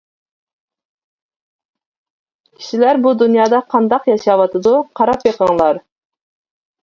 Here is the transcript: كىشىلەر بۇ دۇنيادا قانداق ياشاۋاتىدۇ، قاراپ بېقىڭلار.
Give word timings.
كىشىلەر 2.61 3.01
بۇ 3.03 3.13
دۇنيادا 3.21 3.59
قانداق 3.75 4.09
ياشاۋاتىدۇ، 4.13 4.75
قاراپ 5.01 5.27
بېقىڭلار. 5.29 5.81